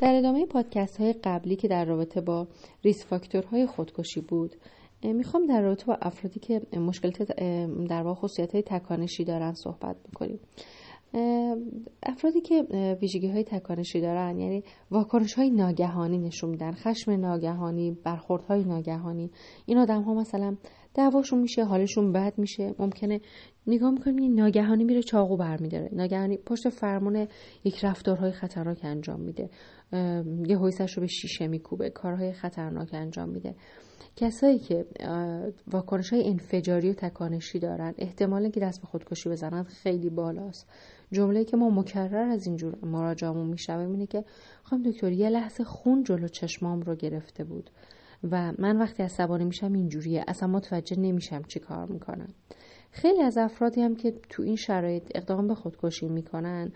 [0.00, 2.48] در ادامه پادکست های قبلی که در رابطه با
[2.84, 4.56] ریس فاکتورهای خودکشی بود
[5.02, 7.22] می‌خوام در رابطه با افرادی که مشکلات
[7.88, 10.40] در واقع خصوصیت های تکانشی دارن صحبت بکنیم.
[12.02, 12.62] افرادی که
[13.00, 19.30] ویژگی های تکانشی دارن یعنی واکنش های ناگهانی نشون میدن خشم ناگهانی برخورد های ناگهانی
[19.66, 20.56] این آدم ها مثلا
[20.94, 22.74] دعواشون میشه حالشون بد میشه.
[22.78, 23.20] ممکنه
[23.66, 25.88] نگاه می‌کنیم ناگهانی میره چاقو برمیداره.
[25.92, 27.26] ناگهانی پشت فرمون
[27.64, 29.50] یک رفتارهای خطرناک انجام میده.
[30.46, 31.90] یه حیثش رو به شیشه میکوبه.
[31.90, 33.54] کارهای خطرناک انجام میده.
[34.16, 34.86] کسایی که
[35.66, 40.68] واکنش های انفجاری و تکانشی دارن احتمال که دست به خودکشی بزنن خیلی بالاست.
[41.12, 44.24] جمله که ما مکرر از اینجور مراجعمون می‌شویم اینه که
[44.62, 47.70] خواهم دکتر یه لحظه خون جلو چشمام رو گرفته بود
[48.30, 50.24] و من وقتی عصبانی میشم اینجوریه.
[50.28, 52.28] اصلا متوجه نمیشم چی کار می‌کنم.
[52.90, 56.72] خیلی از افرادی هم که تو این شرایط اقدام به خودکشی می‌کنن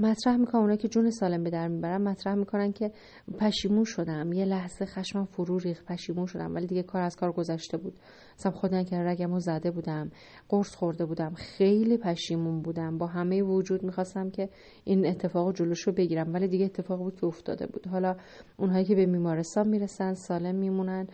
[0.00, 2.02] مطرح می‌کنم اونایی که جون سالم به در می‌برن.
[2.02, 2.92] مطرح می‌کنن که
[3.38, 4.32] پشیمون شدم.
[4.32, 6.54] یه لحظه خشمم فرو ریخت پشیمون شدم.
[6.54, 7.94] ولی دیگه کار از کار گذشته بود.
[8.38, 10.10] مثلا خودم که رگمو زده بودم.
[10.48, 11.34] قرص خورده بودم.
[11.34, 12.98] خیلی پشیمون بودم.
[12.98, 14.48] با همه وجود می‌خواستم که
[14.84, 16.34] این اتفاق جلوش رو بگیرم.
[16.34, 17.86] ولی دیگه اتفاق بود که افتاده بود.
[17.86, 18.16] حالا
[18.56, 21.06] اونهایی که به بیمارستان می‌رسن سالم میمونن.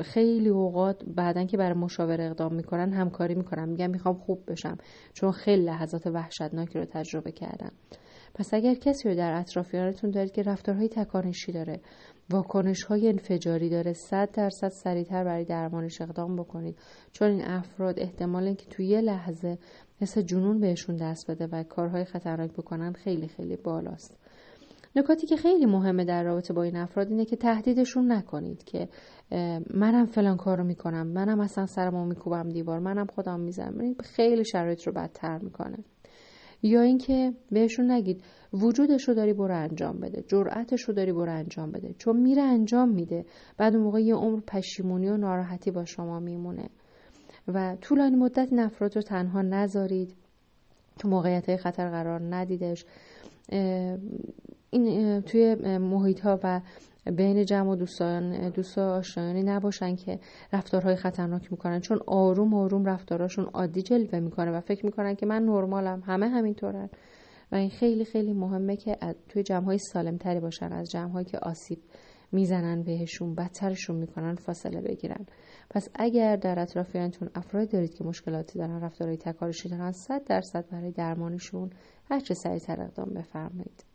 [0.00, 3.68] خیلی اوقات بعدا که برای مشاوره اقدام می‌کنن همکاری می‌کنن.
[3.68, 4.76] میگن می‌خوام خوب بشم.
[5.12, 7.72] چون خیلی لحظات وحشتناکی رو تجربه کردم.
[8.34, 11.80] پس اگر کسی رو در اطرافیانتون دارید که رفتارهای تکانشی داره
[12.30, 16.78] واکنش های انفجاری داره صد درصد سریعتر برای درمانش اقدام بکنید.
[17.12, 19.58] چون این افراد احتمال اینکه توی یه لحظه
[20.00, 24.18] مثل جنون بهشون دست بده و کارهای خطرناک بکنن خیلی خیلی بالاست.
[24.96, 28.88] نکاتی که خیلی مهمه در رابطه با این افراد اینه که تهدیدشون نکنید که
[29.74, 33.94] منم فلان کارو می‌کنم منم اصلا سرمو میکوبم دیوار منم خودم می‌زنم.
[33.94, 35.78] خیلی شرایط رو بدتر می‌کنه.
[36.62, 41.72] یا اینکه بهشون نگید وجودش رو داری برو انجام بده جرأتش رو داری برو انجام
[41.72, 41.94] بده.
[41.98, 43.24] چون میره انجام میده
[43.56, 46.68] بعد اون موقع یه عمر پشیمونی و ناراحتی با شما میمونه.
[47.48, 50.14] و طولانی مدت این افراد رو تنها نذارید.
[50.98, 52.84] تو موقعیت خطر قرار ندیدش.
[54.72, 56.60] این توی محیط ها و
[57.06, 60.18] بین جمع و دوستان دوست آشنایانی نباشن که
[60.52, 61.80] رفتارهای خطرناک می‌کنن.
[61.80, 66.90] چون آروم آروم رفتارهاشون عادی جلوه می‌کنه و فکر می‌کنن که من نرمالم همه همینطورن.
[67.52, 68.96] و این خیلی خیلی مهمه که
[69.28, 71.78] توی جمع های سالم تری باشن از جمع هایی که آسیب
[72.32, 75.26] می‌زنن بهشون بدترشون می‌کنن فاصله بگیرن.
[75.70, 80.90] پس اگر در اطرافیانتون افراد دارید که مشکلاتی دارن رفتارهای تکارشی دارن صد درصد برای
[80.90, 81.70] درمانشون
[82.10, 83.91] هرچه سریعتر اقدام بفرمایید.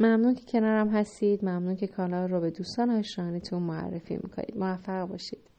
[0.00, 1.44] ممنون که کنارم هستید.
[1.44, 4.56] ممنون که کانال رو به دوستان آشنایانتون معرفی می‌کنید.
[4.56, 5.53] موفق باشید.